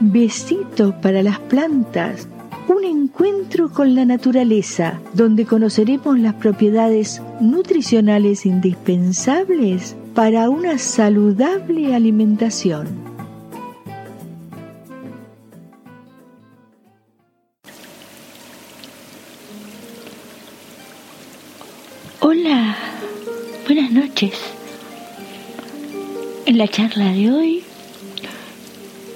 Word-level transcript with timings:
Besitos 0.00 0.94
para 1.02 1.24
las 1.24 1.40
plantas. 1.40 2.28
Un 2.68 2.84
encuentro 2.84 3.68
con 3.68 3.96
la 3.96 4.04
naturaleza, 4.04 5.00
donde 5.12 5.44
conoceremos 5.44 6.20
las 6.20 6.34
propiedades 6.34 7.20
nutricionales 7.40 8.46
indispensables 8.46 9.96
para 10.14 10.50
una 10.50 10.78
saludable 10.78 11.96
alimentación. 11.96 12.86
Hola, 22.20 22.76
buenas 23.66 23.90
noches. 23.90 24.34
En 26.46 26.56
la 26.56 26.68
charla 26.68 27.12
de 27.12 27.32
hoy 27.32 27.64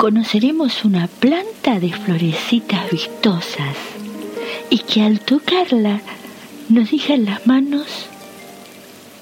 conoceremos 0.03 0.85
una 0.85 1.07
planta 1.07 1.79
de 1.79 1.93
florecitas 1.93 2.91
vistosas 2.91 3.77
y 4.69 4.79
que 4.79 5.01
al 5.01 5.21
tocarla 5.21 6.01
nos 6.69 6.91
deja 6.91 7.15
en 7.15 7.27
las 7.27 7.47
manos 7.47 7.87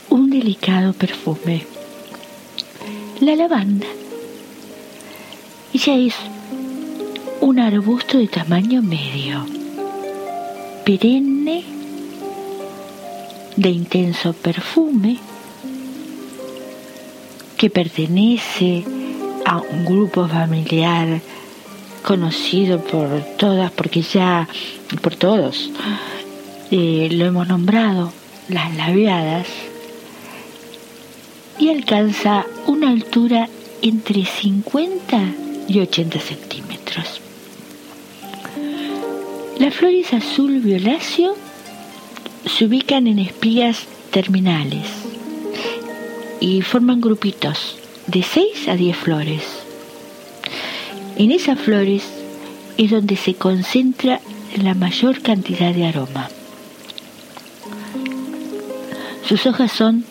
un 0.09 0.31
delicado 0.31 0.95
perfume. 0.95 1.67
La 3.21 3.37
lavanda. 3.37 3.89
Ella 5.75 5.97
es 5.99 6.15
un 7.43 7.61
arbusto 7.61 8.17
de 8.17 8.29
tamaño 8.29 8.81
medio, 8.81 9.45
perenne, 10.87 11.63
de 13.55 13.69
intenso 13.69 14.33
perfume, 14.33 15.19
que 17.59 17.69
pertenece 17.69 18.83
a 19.45 19.59
un 19.59 19.85
grupo 19.85 20.29
familiar 20.29 21.21
conocido 22.03 22.81
por 22.83 23.21
todas, 23.37 23.71
porque 23.73 24.03
ya, 24.03 24.49
por 25.03 25.17
todos, 25.17 25.71
lo 26.71 27.25
hemos 27.25 27.49
nombrado, 27.49 28.13
las 28.49 28.75
labiadas, 28.77 29.47
y 31.59 31.69
alcanza 31.69 32.47
una 32.67 32.91
altura 32.91 33.49
entre 33.83 34.25
50 34.25 35.35
y 35.69 35.81
80 35.81 36.21
centímetros. 36.21 37.21
Las 39.59 39.75
flores 39.75 40.13
azul 40.15 40.61
violáceo 40.61 41.35
se 42.47 42.65
ubican 42.65 43.07
en 43.07 43.19
espigas 43.19 43.87
terminales 44.11 44.87
y 46.41 46.63
forman 46.63 47.03
grupitos 47.03 47.80
de 48.07 48.23
6 48.23 48.69
a 48.69 48.77
10 48.77 48.97
flores. 48.97 49.43
En 51.17 51.33
esas 51.33 51.59
flores 51.59 52.03
es 52.79 52.91
donde 52.91 53.17
se 53.17 53.35
concentra 53.35 54.21
la 54.63 54.75
mayor 54.75 55.21
cantidad 55.23 55.75
de 55.75 55.87
aroma. 55.87 56.29
Sus 59.27 59.47
hojas 59.47 59.71
son 59.71 60.05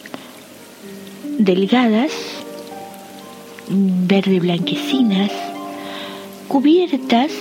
delgadas, 1.39 2.11
verde 3.67 4.39
blanquecinas, 4.39 5.31
cubiertas 6.47 7.31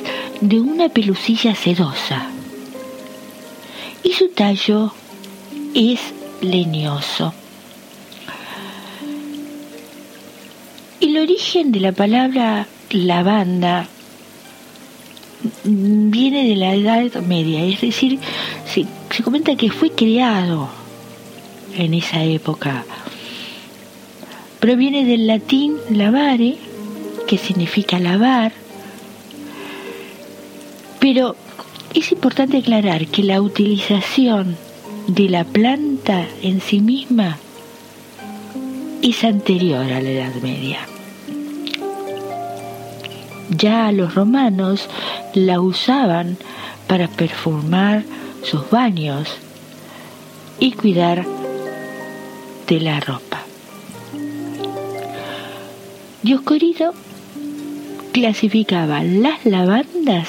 de 0.40 0.60
una 0.60 0.88
pelucilla 0.88 1.54
sedosa. 1.54 2.26
Y 4.02 4.12
su 4.12 4.28
tallo 4.28 4.92
es 5.74 6.00
leñoso. 6.40 7.32
El 11.08 11.16
origen 11.16 11.72
de 11.72 11.80
la 11.80 11.92
palabra 11.92 12.66
lavanda 12.90 13.88
viene 15.64 16.46
de 16.46 16.54
la 16.54 16.74
Edad 16.74 17.22
Media, 17.22 17.64
es 17.64 17.80
decir, 17.80 18.18
se, 18.66 18.84
comenta 19.22 19.56
que 19.56 19.70
fue 19.70 19.90
creado 19.90 20.68
en 21.74 21.94
esa 21.94 22.22
época. 22.22 22.84
Proviene 24.60 25.06
del 25.06 25.26
latín 25.26 25.76
lavare, 25.88 26.58
que 27.26 27.38
significa 27.38 27.98
lavar, 27.98 28.52
pero 31.00 31.36
es 31.94 32.12
importante 32.12 32.58
aclarar 32.58 33.06
que 33.06 33.22
la 33.22 33.40
utilización 33.40 34.58
de 35.06 35.30
la 35.30 35.44
planta 35.44 36.26
en 36.42 36.60
sí 36.60 36.80
misma 36.80 37.38
es 39.00 39.24
anterior 39.24 39.90
a 39.90 40.02
la 40.02 40.10
Edad 40.10 40.34
Media. 40.42 40.80
Ya 43.50 43.90
los 43.92 44.14
romanos 44.14 44.88
la 45.34 45.60
usaban 45.60 46.36
para 46.86 47.08
perfumar 47.08 48.04
sus 48.42 48.68
baños 48.70 49.28
y 50.58 50.72
cuidar 50.72 51.24
de 52.66 52.80
la 52.80 53.00
ropa. 53.00 53.42
Dioscorido 56.22 56.92
clasificaba 58.12 59.02
las 59.02 59.44
lavandas 59.44 60.28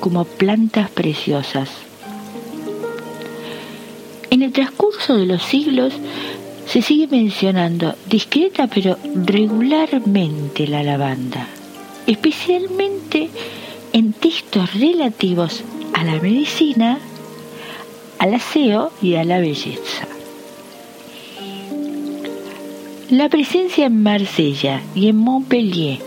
como 0.00 0.24
plantas 0.24 0.90
preciosas. 0.90 1.68
En 4.30 4.42
el 4.42 4.52
transcurso 4.52 5.16
de 5.16 5.26
los 5.26 5.42
siglos 5.42 5.92
se 6.66 6.80
sigue 6.80 7.06
mencionando 7.06 7.94
discreta 8.06 8.66
pero 8.66 8.96
regularmente 9.14 10.66
la 10.66 10.82
lavanda, 10.82 11.46
especialmente 12.06 13.30
en 13.92 14.12
textos 14.12 14.74
relativos 14.74 15.62
a 15.92 16.04
la 16.04 16.20
medicina, 16.20 16.98
al 18.18 18.34
aseo 18.34 18.92
y 19.02 19.16
a 19.16 19.24
la 19.24 19.38
belleza. 19.38 20.06
La 23.10 23.28
presencia 23.28 23.86
en 23.86 24.02
Marsella 24.02 24.80
y 24.94 25.08
en 25.08 25.16
Montpellier 25.16 25.98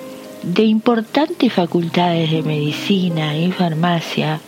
de 0.41 0.63
importantes 0.63 1.53
facultades 1.53 2.31
de 2.31 2.41
medicina 2.43 3.37
y 3.37 3.51
farmacia 3.51 4.39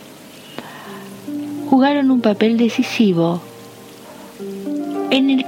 jugaron 1.70 2.12
un 2.12 2.22
papel 2.22 2.58
decisivo 2.58 3.42
en 5.10 5.30
el 5.30 5.46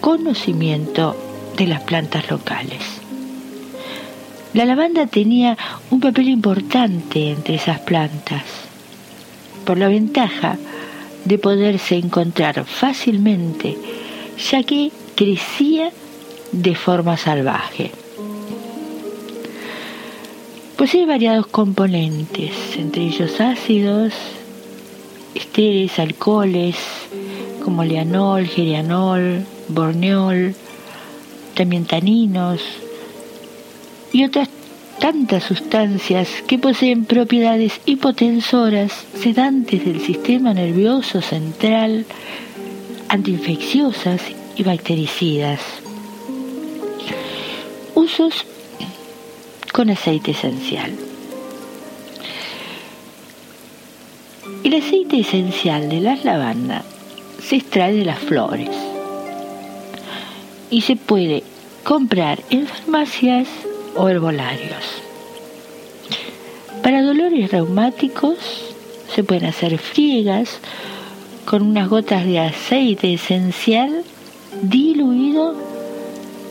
conocimiento 0.00 1.16
de 1.56 1.66
las 1.66 1.82
plantas 1.82 2.30
locales. 2.30 3.01
La 4.54 4.66
lavanda 4.66 5.06
tenía 5.06 5.56
un 5.90 6.00
papel 6.00 6.28
importante 6.28 7.30
entre 7.30 7.54
esas 7.54 7.80
plantas, 7.80 8.42
por 9.64 9.78
la 9.78 9.88
ventaja 9.88 10.58
de 11.24 11.38
poderse 11.38 11.96
encontrar 11.96 12.66
fácilmente, 12.66 13.78
ya 14.50 14.62
que 14.62 14.92
crecía 15.14 15.90
de 16.52 16.74
forma 16.74 17.16
salvaje. 17.16 17.92
Posee 20.76 21.06
variados 21.06 21.46
componentes, 21.46 22.52
entre 22.76 23.04
ellos 23.04 23.40
ácidos, 23.40 24.12
esteres, 25.34 25.98
alcoholes, 25.98 26.76
como 27.64 27.84
leanol, 27.84 28.46
gerianol, 28.46 29.46
borneol, 29.68 30.54
también 31.54 31.86
taninos 31.86 32.60
y 34.12 34.24
otras 34.24 34.48
tantas 35.00 35.42
sustancias 35.42 36.28
que 36.46 36.58
poseen 36.58 37.06
propiedades 37.06 37.80
hipotensoras, 37.86 38.92
sedantes 39.20 39.84
del 39.84 40.00
sistema 40.00 40.54
nervioso 40.54 41.20
central, 41.20 42.06
antiinfecciosas 43.08 44.20
y 44.56 44.62
bactericidas. 44.62 45.60
Usos 47.94 48.46
con 49.72 49.90
aceite 49.90 50.30
esencial. 50.32 50.92
El 54.62 54.74
aceite 54.74 55.20
esencial 55.20 55.88
de 55.88 56.00
las 56.00 56.24
lavandas 56.24 56.84
se 57.42 57.56
extrae 57.56 57.94
de 57.94 58.04
las 58.04 58.18
flores 58.18 58.70
y 60.70 60.82
se 60.82 60.94
puede 60.96 61.42
comprar 61.82 62.40
en 62.50 62.66
farmacias 62.66 63.48
o 63.94 64.08
herbolarios. 64.08 65.02
Para 66.82 67.02
dolores 67.02 67.50
reumáticos 67.50 68.36
se 69.14 69.22
pueden 69.22 69.46
hacer 69.46 69.78
friegas 69.78 70.58
con 71.44 71.62
unas 71.62 71.88
gotas 71.88 72.24
de 72.24 72.40
aceite 72.40 73.14
esencial 73.14 74.04
diluido 74.62 75.54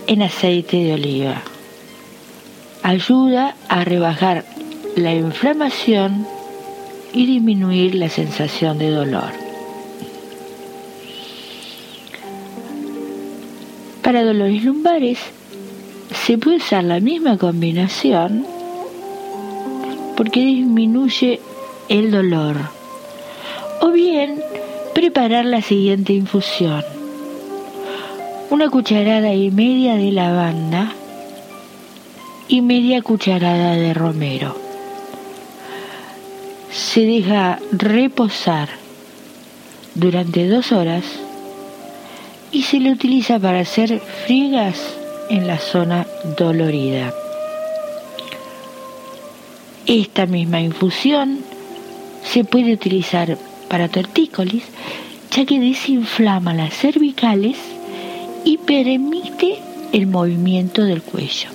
en 0.08 0.22
aceite 0.22 0.78
de 0.78 0.94
oliva. 0.94 1.42
Ayuda 2.84 3.56
a 3.68 3.84
rebajar 3.84 4.46
la 4.96 5.14
inflamación 5.14 6.26
y 7.14 7.26
disminuir 7.26 7.96
la 7.96 8.10
sensación 8.10 8.78
de 8.78 8.90
dolor. 8.90 9.32
Para 14.02 14.24
dolores 14.24 14.64
lumbares 14.64 15.20
se 16.26 16.38
puede 16.38 16.58
usar 16.58 16.84
la 16.84 17.00
misma 17.00 17.38
combinación 17.38 18.46
porque 20.16 20.42
disminuye 20.42 21.40
el 21.90 22.12
dolor. 22.12 22.58
O 23.82 23.90
bien 23.90 24.40
preparar 24.94 25.46
la 25.46 25.62
siguiente 25.62 26.14
infusión. 26.14 26.84
Una 28.52 28.70
cucharada 28.70 29.34
y 29.34 29.50
media 29.50 29.96
de 29.96 30.12
lavanda 30.12 30.94
y 32.48 32.62
media 32.62 33.02
cucharada 33.02 33.74
de 33.74 33.94
romero. 33.94 34.56
Se 36.72 37.02
deja 37.02 37.60
reposar 37.72 38.70
durante 39.96 40.48
dos 40.48 40.72
horas 40.72 41.04
y 42.52 42.64
se 42.64 42.80
le 42.80 42.92
utiliza 42.92 43.40
para 43.40 43.62
hacer 43.62 44.00
friegas 44.26 45.01
en 45.32 45.48
la 45.48 45.58
zona 45.58 46.06
dolorida. 46.38 47.14
Esta 49.88 50.26
misma 50.26 50.60
infusión 50.60 51.40
se 52.22 52.44
puede 52.44 52.74
utilizar 52.74 53.38
para 53.70 53.88
tortícolis 53.88 54.64
ya 55.32 55.46
que 55.46 55.58
desinflama 55.58 56.54
las 56.54 56.74
cervicales 56.74 57.58
y 58.44 58.58
permite 58.58 59.60
el 59.94 60.08
movimiento 60.08 60.84
del 60.84 61.02
cuello. 61.02 61.50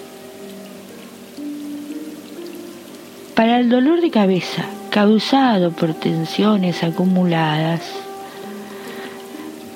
Para 3.34 3.61
el 3.61 3.69
dolor 3.69 4.00
de 4.00 4.11
cabeza 4.11 4.64
causado 4.88 5.72
por 5.72 5.93
tensiones 5.93 6.82
acumuladas, 6.82 7.82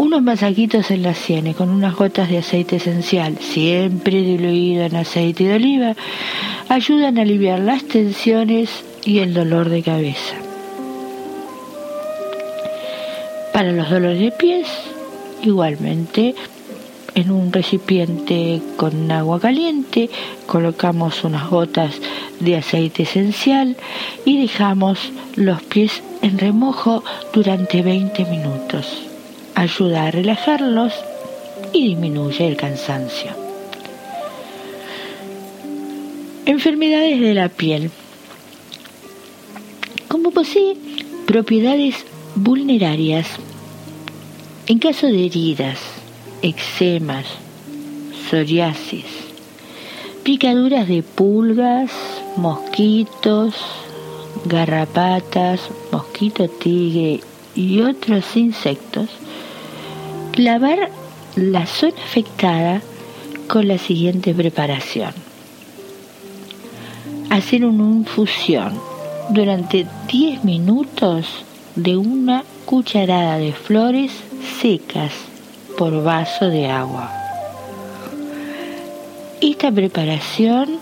unos 0.01 0.23
masajitos 0.23 0.91
en 0.91 1.03
la 1.03 1.13
sienes 1.13 1.57
con 1.57 1.69
unas 1.69 1.95
gotas 1.95 2.31
de 2.31 2.39
aceite 2.39 2.77
esencial, 2.77 3.37
siempre 3.39 4.23
diluido 4.23 4.85
en 4.85 4.97
aceite 4.97 5.45
de 5.45 5.57
oliva, 5.57 5.95
ayudan 6.71 7.19
a 7.19 7.23
aliviar 7.23 7.61
las 7.61 7.85
tensiones 7.85 8.71
y 9.05 9.19
el 9.19 9.35
dolor 9.35 9.69
de 9.69 9.83
cabeza. 9.83 10.37
Para 13.53 13.73
los 13.73 13.91
dolores 13.91 14.21
de 14.21 14.33
pies, 14.33 14.69
igualmente 15.43 16.35
en 17.15 17.31
un 17.31 17.53
recipiente 17.53 18.63
con 18.79 19.13
agua 19.13 19.39
caliente 19.39 20.09
colocamos 20.47 21.25
unas 21.25 21.51
gotas 21.51 22.01
de 22.39 22.57
aceite 22.57 23.03
esencial 23.03 23.77
y 24.25 24.41
dejamos 24.41 25.13
los 25.37 25.63
pies 25.63 26.03
en 26.23 26.39
remojo 26.39 27.05
durante 27.35 27.83
20 27.83 28.25
minutos 28.25 29.10
ayuda 29.55 30.07
a 30.07 30.11
relajarlos 30.11 30.93
y 31.73 31.89
disminuye 31.89 32.47
el 32.47 32.57
cansancio. 32.57 33.31
Enfermedades 36.47 37.21
de 37.21 37.35
la 37.35 37.49
piel. 37.49 37.91
Como 40.09 40.31
posee 40.31 40.77
propiedades 41.27 41.95
vulnerarias, 42.35 43.27
en 44.67 44.79
caso 44.79 45.07
de 45.07 45.27
heridas, 45.27 45.79
eczemas, 46.43 47.27
psoriasis, 48.29 49.05
picaduras 50.23 50.89
de 50.89 51.03
pulgas, 51.03 51.91
mosquitos, 52.37 53.55
garrapatas, 54.45 55.61
mosquito 55.93 56.49
tigre 56.49 57.21
y 57.55 57.81
otros 57.81 58.37
insectos, 58.37 59.09
Lavar 60.41 60.89
la 61.37 61.67
zona 61.67 62.03
afectada 62.03 62.81
con 63.47 63.69
la 63.69 63.77
siguiente 63.77 64.35
preparación. 64.35 65.13
Hacer 67.29 67.67
una 67.67 67.85
infusión 67.85 68.73
durante 69.29 69.87
10 70.11 70.45
minutos 70.45 71.27
de 71.77 71.99
una 71.99 72.43
cucharada 72.65 73.37
de 73.37 73.53
flores 73.53 74.13
secas 74.63 75.13
por 75.77 76.03
vaso 76.03 76.49
de 76.49 76.69
agua. 76.69 77.13
Esta 79.43 79.71
preparación 79.71 80.79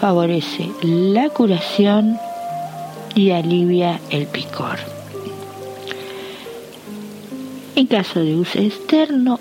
favorece 0.00 0.68
la 0.82 1.28
curación 1.28 2.18
y 3.14 3.30
alivia 3.30 4.00
el 4.10 4.26
picor. 4.26 5.01
En 7.74 7.86
caso 7.86 8.20
de 8.20 8.36
uso 8.36 8.58
externo, 8.58 9.40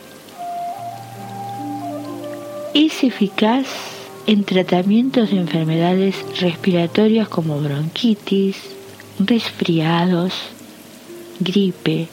es 2.73 3.03
eficaz 3.03 3.67
en 4.25 4.45
tratamientos 4.45 5.31
de 5.31 5.37
enfermedades 5.37 6.15
respiratorias 6.39 7.27
como 7.27 7.59
bronquitis, 7.59 8.55
resfriados, 9.19 10.33
gripe, 11.41 12.07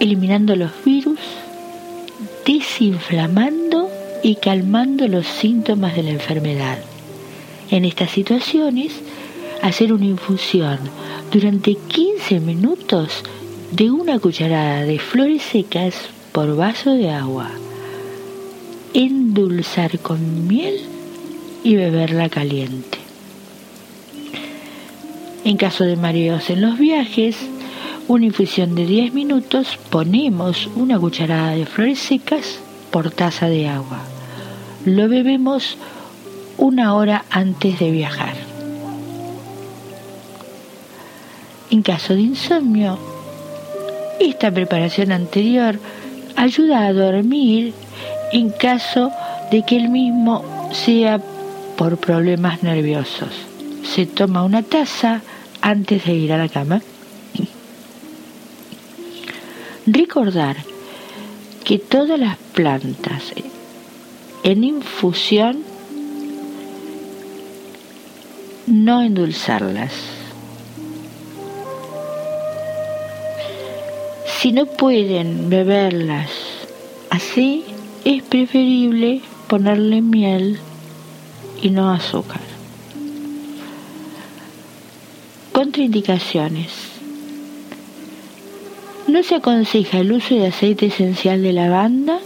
eliminando 0.00 0.56
los 0.56 0.72
virus, 0.84 1.20
desinflamando 2.44 3.88
y 4.24 4.34
calmando 4.36 5.06
los 5.06 5.26
síntomas 5.26 5.94
de 5.94 6.02
la 6.02 6.10
enfermedad. 6.10 6.78
En 7.70 7.84
estas 7.84 8.10
situaciones, 8.10 8.92
hacer 9.62 9.92
una 9.92 10.06
infusión 10.06 10.78
durante 11.30 11.76
15 11.76 12.40
minutos 12.40 13.22
de 13.74 13.90
una 13.90 14.20
cucharada 14.20 14.84
de 14.84 15.00
flores 15.00 15.42
secas 15.42 15.96
por 16.30 16.54
vaso 16.54 16.92
de 16.92 17.10
agua. 17.10 17.50
Endulzar 18.92 19.98
con 19.98 20.46
miel 20.46 20.76
y 21.64 21.74
beberla 21.74 22.28
caliente. 22.28 22.98
En 25.44 25.56
caso 25.56 25.82
de 25.82 25.96
mareos 25.96 26.50
en 26.50 26.60
los 26.60 26.78
viajes, 26.78 27.36
una 28.06 28.26
infusión 28.26 28.76
de 28.76 28.86
10 28.86 29.12
minutos, 29.12 29.76
ponemos 29.90 30.68
una 30.76 30.96
cucharada 31.00 31.56
de 31.56 31.66
flores 31.66 31.98
secas 31.98 32.60
por 32.92 33.10
taza 33.10 33.48
de 33.48 33.66
agua. 33.66 34.02
Lo 34.84 35.08
bebemos 35.08 35.78
una 36.58 36.94
hora 36.94 37.24
antes 37.28 37.80
de 37.80 37.90
viajar. 37.90 38.36
En 41.72 41.82
caso 41.82 42.14
de 42.14 42.20
insomnio, 42.20 43.13
esta 44.20 44.50
preparación 44.50 45.12
anterior 45.12 45.78
ayuda 46.36 46.86
a 46.86 46.92
dormir 46.92 47.72
en 48.32 48.50
caso 48.50 49.10
de 49.50 49.64
que 49.64 49.76
el 49.76 49.88
mismo 49.88 50.70
sea 50.72 51.20
por 51.76 51.98
problemas 51.98 52.62
nerviosos. 52.62 53.30
Se 53.84 54.06
toma 54.06 54.44
una 54.44 54.62
taza 54.62 55.20
antes 55.60 56.04
de 56.04 56.14
ir 56.14 56.32
a 56.32 56.38
la 56.38 56.48
cama. 56.48 56.82
Recordar 59.86 60.56
que 61.64 61.78
todas 61.78 62.18
las 62.18 62.36
plantas 62.54 63.32
en 64.42 64.64
infusión 64.64 65.62
no 68.66 69.02
endulzarlas 69.02 69.92
Si 74.44 74.52
no 74.52 74.66
pueden 74.66 75.48
beberlas 75.48 76.28
así, 77.08 77.64
es 78.04 78.22
preferible 78.24 79.22
ponerle 79.48 80.02
miel 80.02 80.58
y 81.62 81.70
no 81.70 81.90
azúcar. 81.90 82.42
Contraindicaciones. 85.50 86.72
No 89.06 89.22
se 89.22 89.36
aconseja 89.36 90.00
el 90.00 90.12
uso 90.12 90.34
de 90.34 90.48
aceite 90.48 90.88
esencial 90.88 91.42
de 91.42 91.54
lavanda 91.54 92.18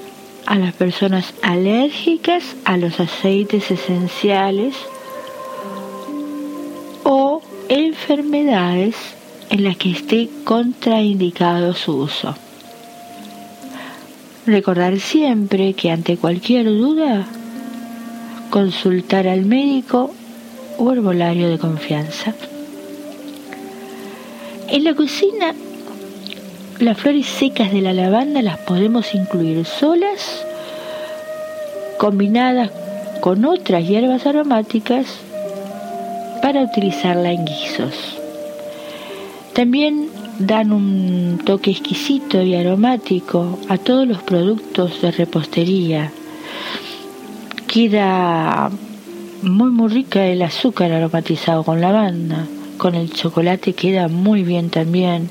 a 0.44 0.56
las 0.56 0.74
personas 0.74 1.34
alérgicas 1.42 2.42
a 2.64 2.78
los 2.78 2.98
aceites 2.98 3.70
esenciales 3.70 4.74
o 7.04 7.42
enfermedades 7.68 8.96
en 9.50 9.64
las 9.64 9.76
que 9.76 9.90
esté 9.90 10.28
contraindicado 10.44 11.74
su 11.74 11.96
uso. 11.96 12.34
Recordar 14.46 14.98
siempre 14.98 15.74
que 15.74 15.90
ante 15.90 16.16
cualquier 16.16 16.66
duda, 16.66 17.26
consultar 18.50 19.28
al 19.28 19.44
médico 19.44 20.10
o 20.78 20.92
herbolario 20.92 21.50
de 21.50 21.58
confianza. 21.58 22.34
En 24.68 24.84
la 24.84 24.94
cocina, 24.94 25.54
las 26.78 26.98
flores 26.98 27.26
secas 27.26 27.72
de 27.72 27.80
la 27.80 27.92
lavanda 27.92 28.42
las 28.42 28.58
podemos 28.58 29.14
incluir 29.14 29.64
solas, 29.64 30.44
combinadas 31.98 32.70
con 33.20 33.44
otras 33.44 33.86
hierbas 33.86 34.26
aromáticas 34.26 35.06
para 36.40 36.62
utilizarla 36.62 37.32
en 37.32 37.44
guisos. 37.44 38.17
También 39.58 40.08
dan 40.38 40.70
un 40.70 41.40
toque 41.44 41.72
exquisito 41.72 42.40
y 42.40 42.54
aromático 42.54 43.58
a 43.68 43.76
todos 43.76 44.06
los 44.06 44.22
productos 44.22 45.02
de 45.02 45.10
repostería. 45.10 46.12
Queda 47.66 48.70
muy 49.42 49.70
muy 49.72 49.88
rica 49.88 50.24
el 50.26 50.42
azúcar 50.42 50.92
aromatizado 50.92 51.64
con 51.64 51.80
lavanda. 51.80 52.46
Con 52.76 52.94
el 52.94 53.12
chocolate 53.12 53.72
queda 53.72 54.06
muy 54.06 54.44
bien 54.44 54.70
también. 54.70 55.28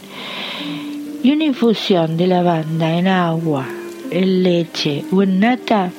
Y 1.24 1.32
una 1.32 1.46
infusión 1.46 2.18
de 2.18 2.28
lavanda 2.28 2.98
en 2.98 3.08
agua, 3.08 3.66
en 4.12 4.44
leche 4.44 5.06
o 5.10 5.24
en 5.24 5.40
nata 5.40 5.90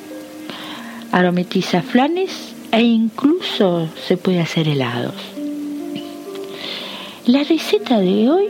aromatiza 1.11 1.81
flanes 1.81 2.53
e 2.71 2.83
incluso 2.83 3.89
se 4.07 4.17
puede 4.17 4.39
hacer 4.39 4.67
helados. 4.67 5.38
La 7.31 7.43
receta 7.43 7.99
de 7.99 8.27
hoy, 8.27 8.47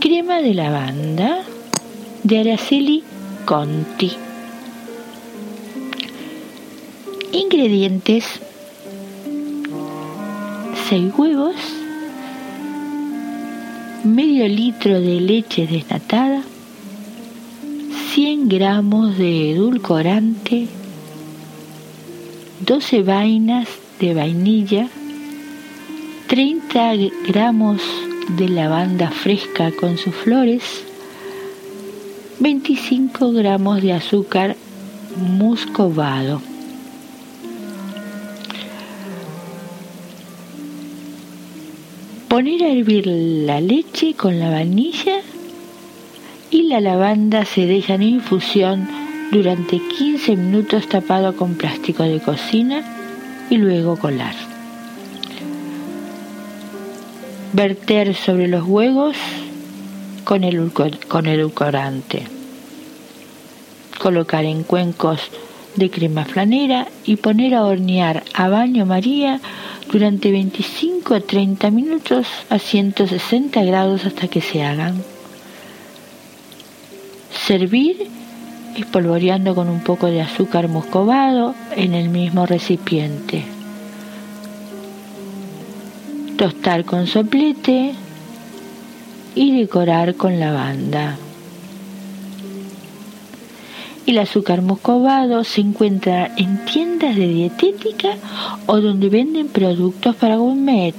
crema 0.00 0.38
de 0.42 0.52
lavanda 0.52 1.44
de 2.24 2.40
Araceli 2.40 3.04
Conti. 3.44 4.10
Ingredientes 7.30 8.24
6 10.88 11.12
huevos, 11.16 11.54
medio 14.02 14.48
litro 14.48 15.00
de 15.00 15.20
leche 15.20 15.68
desnatada, 15.68 16.42
100 18.12 18.48
gramos 18.48 19.16
de 19.16 19.52
edulcorante, 19.52 20.66
12 22.66 23.02
vainas 23.04 23.68
de 24.00 24.14
vainilla, 24.14 24.88
30 26.30 26.92
gramos 27.26 27.82
de 28.36 28.48
lavanda 28.48 29.10
fresca 29.10 29.72
con 29.72 29.98
sus 29.98 30.14
flores, 30.14 30.62
25 32.38 33.32
gramos 33.32 33.82
de 33.82 33.92
azúcar 33.94 34.54
muscovado. 35.16 36.40
Poner 42.28 42.62
a 42.62 42.68
hervir 42.68 43.08
la 43.08 43.60
leche 43.60 44.14
con 44.14 44.38
la 44.38 44.50
vainilla 44.50 45.22
y 46.52 46.62
la 46.68 46.80
lavanda 46.80 47.44
se 47.44 47.66
deja 47.66 47.94
en 47.94 48.04
infusión 48.04 48.88
durante 49.32 49.80
15 49.80 50.36
minutos 50.36 50.88
tapado 50.88 51.34
con 51.34 51.56
plástico 51.56 52.04
de 52.04 52.20
cocina 52.20 52.84
y 53.50 53.56
luego 53.56 53.96
colar. 53.96 54.49
Verter 57.52 58.14
sobre 58.14 58.46
los 58.46 58.64
huevos 58.64 59.16
con 60.24 60.44
el, 60.44 60.70
con 61.08 61.26
edulcorante. 61.26 62.22
Colocar 63.98 64.44
en 64.44 64.62
cuencos 64.62 65.20
de 65.74 65.90
crema 65.90 66.24
flanera 66.24 66.86
y 67.04 67.16
poner 67.16 67.54
a 67.54 67.64
hornear 67.64 68.22
a 68.34 68.48
baño 68.48 68.86
María 68.86 69.40
durante 69.90 70.30
25 70.30 71.14
a 71.14 71.20
30 71.20 71.70
minutos 71.70 72.26
a 72.48 72.58
160 72.58 73.64
grados 73.64 74.04
hasta 74.04 74.28
que 74.28 74.40
se 74.40 74.62
hagan. 74.62 75.02
Servir 77.46 78.08
espolvoreando 78.76 79.54
con 79.54 79.68
un 79.68 79.80
poco 79.80 80.06
de 80.06 80.20
azúcar 80.20 80.68
muscovado 80.68 81.54
en 81.76 81.94
el 81.94 82.08
mismo 82.08 82.46
recipiente. 82.46 83.59
Tostar 86.40 86.86
con 86.86 87.06
soplete 87.06 87.92
y 89.34 89.60
decorar 89.60 90.14
con 90.14 90.40
lavanda. 90.40 91.18
El 94.06 94.16
azúcar 94.16 94.62
muscovado 94.62 95.44
se 95.44 95.60
encuentra 95.60 96.32
en 96.38 96.64
tiendas 96.64 97.14
de 97.14 97.28
dietética 97.28 98.16
o 98.64 98.80
donde 98.80 99.10
venden 99.10 99.48
productos 99.48 100.16
para 100.16 100.36
gourmet. 100.36 100.94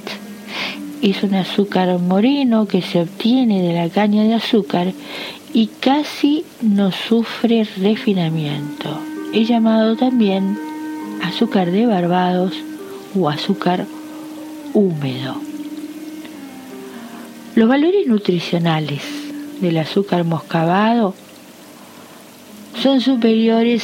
Es 1.01 1.24
un 1.24 1.33
azúcar 1.33 1.98
moreno 1.98 2.67
que 2.67 2.83
se 2.83 3.01
obtiene 3.01 3.63
de 3.63 3.74
la 3.74 3.89
caña 3.89 4.21
de 4.21 4.36
azúcar 4.36 4.93
y 5.55 5.71
casi 5.79 6.45
no 6.62 6.91
sufre 6.91 7.67
refinamiento. 7.77 8.95
Es 9.33 9.48
llamado 9.48 9.95
también 9.95 10.55
azúcar 11.24 11.71
de 11.71 11.88
Barbados 11.88 12.53
o 13.19 13.27
azúcar 13.27 13.88
húmedo. 14.74 15.36
Los 17.56 17.68
valores 17.68 18.08
nutricionales 18.08 19.01
del 19.60 19.78
azúcar 19.78 20.24
moscavado 20.24 21.13
son 22.82 23.01
superiores 23.01 23.84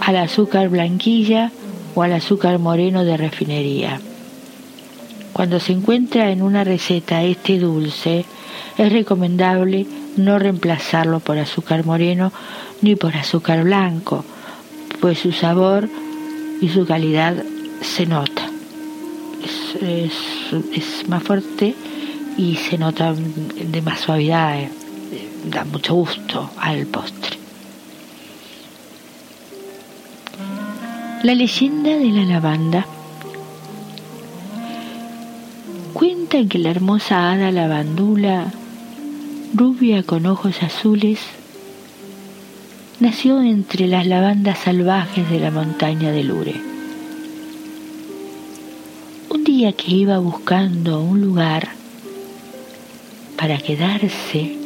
al 0.00 0.16
azúcar 0.16 0.68
blanquilla 0.68 1.50
o 1.94 2.02
al 2.02 2.12
azúcar 2.12 2.58
moreno 2.58 3.04
de 3.04 3.16
refinería. 3.16 4.00
Cuando 5.32 5.60
se 5.60 5.72
encuentra 5.72 6.30
en 6.30 6.42
una 6.42 6.64
receta 6.64 7.22
este 7.22 7.58
dulce, 7.58 8.24
es 8.76 8.92
recomendable 8.92 9.86
no 10.16 10.38
reemplazarlo 10.38 11.20
por 11.20 11.38
azúcar 11.38 11.84
moreno 11.84 12.32
ni 12.82 12.96
por 12.96 13.16
azúcar 13.16 13.64
blanco, 13.64 14.24
pues 15.00 15.18
su 15.18 15.32
sabor 15.32 15.88
y 16.60 16.68
su 16.68 16.86
calidad 16.86 17.36
se 17.80 18.06
nota. 18.06 18.37
Es, 19.80 21.08
más 21.08 21.22
fuerte 21.22 21.74
y 22.36 22.56
se 22.56 22.78
nota 22.78 23.14
de 23.14 23.82
más 23.82 24.00
suavidad, 24.00 24.60
eh, 24.60 24.70
da 25.50 25.64
mucho 25.64 25.94
gusto 25.94 26.50
al 26.58 26.86
postre. 26.86 27.36
La 31.22 31.34
leyenda 31.34 31.90
de 31.90 32.10
la 32.10 32.24
lavanda 32.24 32.86
cuenta 35.92 36.44
que 36.48 36.58
la 36.58 36.70
hermosa 36.70 37.32
hada 37.32 37.50
lavandula 37.50 38.52
rubia 39.54 40.02
con 40.02 40.26
ojos 40.26 40.62
azules, 40.62 41.20
nació 43.00 43.40
entre 43.42 43.86
las 43.86 44.06
lavandas 44.06 44.58
salvajes 44.58 45.28
de 45.30 45.40
la 45.40 45.50
montaña 45.50 46.10
de 46.10 46.24
Lure. 46.24 46.77
Que 49.58 49.90
iba 49.90 50.18
buscando 50.18 51.00
un 51.00 51.20
lugar 51.20 51.68
para 53.36 53.58
quedarse, 53.58 54.56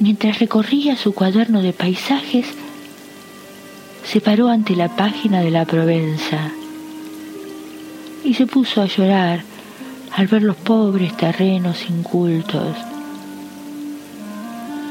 mientras 0.00 0.40
recorría 0.40 0.96
su 0.96 1.14
cuaderno 1.14 1.62
de 1.62 1.72
paisajes, 1.72 2.46
se 4.02 4.20
paró 4.20 4.48
ante 4.48 4.74
la 4.74 4.96
página 4.96 5.40
de 5.40 5.52
la 5.52 5.66
Provenza 5.66 6.50
y 8.24 8.34
se 8.34 8.48
puso 8.48 8.82
a 8.82 8.86
llorar 8.86 9.44
al 10.16 10.26
ver 10.26 10.42
los 10.42 10.56
pobres 10.56 11.16
terrenos 11.16 11.88
incultos 11.88 12.76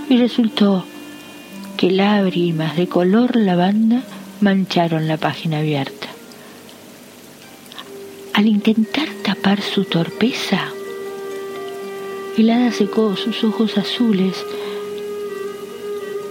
y 0.10 0.16
resultó 0.16 0.86
que 1.76 1.92
lágrimas 1.92 2.78
de 2.78 2.88
color 2.88 3.36
lavanda 3.36 4.04
mancharon 4.40 5.10
la 5.10 5.18
página 5.18 5.60
abierta. 5.60 6.03
Al 8.44 8.50
intentar 8.50 9.08
tapar 9.24 9.62
su 9.62 9.86
torpeza, 9.86 10.60
el 12.38 12.50
hada 12.50 12.74
secó 12.74 13.16
sus 13.16 13.42
ojos 13.46 13.78
azules, 13.78 14.36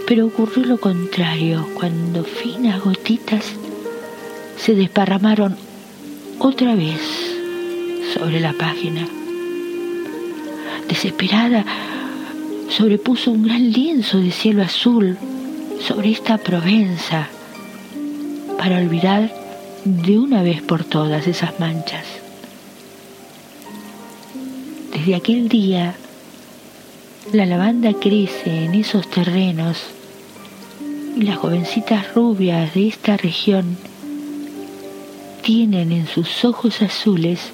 pero 0.07 0.26
ocurrió 0.26 0.66
lo 0.66 0.78
contrario 0.78 1.66
cuando 1.73 2.23
finas 2.23 2.85
gotitas 2.85 3.47
se 4.59 4.75
desparramaron 4.75 5.57
otra 6.38 6.75
vez 6.75 7.00
sobre 8.12 8.40
la 8.40 8.52
página. 8.52 9.09
Desesperada, 10.90 11.64
sobrepuso 12.69 13.31
un 13.31 13.45
gran 13.45 13.73
lienzo 13.73 14.19
de 14.19 14.33
cielo 14.33 14.62
azul 14.62 15.16
sobre 15.81 16.11
esta 16.11 16.37
Provenza 16.37 17.28
para 18.59 18.76
olvidar 18.76 19.41
de 19.84 20.18
una 20.18 20.42
vez 20.42 20.62
por 20.62 20.84
todas 20.84 21.26
esas 21.26 21.58
manchas. 21.58 22.06
Desde 24.92 25.14
aquel 25.14 25.48
día, 25.48 25.94
la 27.32 27.46
lavanda 27.46 27.92
crece 27.94 28.64
en 28.64 28.74
esos 28.74 29.08
terrenos 29.08 29.78
y 31.16 31.22
las 31.22 31.38
jovencitas 31.38 32.14
rubias 32.14 32.74
de 32.74 32.88
esta 32.88 33.16
región 33.16 33.76
tienen 35.42 35.90
en 35.90 36.06
sus 36.06 36.44
ojos 36.44 36.82
azules 36.82 37.50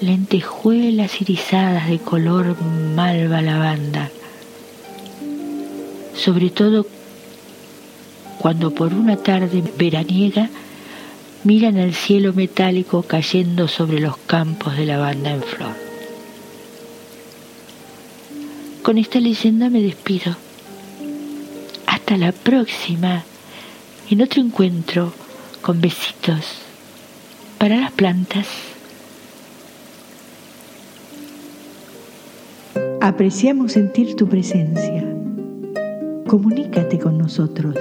lentejuelas 0.00 1.20
irisadas 1.20 1.88
de 1.88 1.98
color 1.98 2.60
malva 2.60 3.40
lavanda, 3.40 4.10
sobre 6.16 6.50
todo 6.50 6.86
cuando 8.38 8.72
por 8.72 8.92
una 8.92 9.16
tarde 9.16 9.62
veraniega 9.78 10.50
miran 11.44 11.76
el 11.76 11.94
cielo 11.94 12.32
metálico 12.32 13.02
cayendo 13.02 13.68
sobre 13.68 14.00
los 14.00 14.16
campos 14.16 14.76
de 14.76 14.86
lavanda 14.86 15.30
en 15.30 15.42
flor. 15.42 15.74
Con 18.82 18.98
esta 18.98 19.20
leyenda 19.20 19.70
me 19.70 19.80
despido. 19.80 20.36
Hasta 21.86 22.16
la 22.16 22.32
próxima, 22.32 23.24
en 24.10 24.22
otro 24.22 24.42
encuentro 24.42 25.12
con 25.60 25.80
besitos 25.80 26.58
para 27.58 27.76
las 27.76 27.92
plantas. 27.92 28.46
Apreciamos 33.00 33.72
sentir 33.72 34.16
tu 34.16 34.28
presencia. 34.28 35.04
Comunícate 36.26 36.98
con 36.98 37.18
nosotros. 37.18 37.76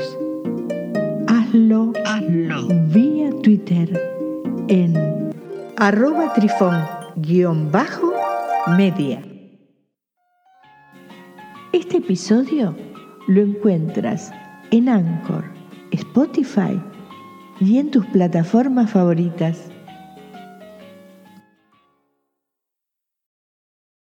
Hazlo, 1.27 1.93
Hazlo. 2.05 2.67
Twitter 3.41 3.89
en 4.67 5.33
arroba 5.77 6.33
trifón-media. 6.33 9.23
Este 11.71 11.97
episodio 11.97 12.75
lo 13.27 13.41
encuentras 13.41 14.31
en 14.71 14.89
Anchor, 14.89 15.45
Spotify 15.91 16.81
y 17.59 17.77
en 17.79 17.91
tus 17.91 18.05
plataformas 18.07 18.89
favoritas. 18.91 19.72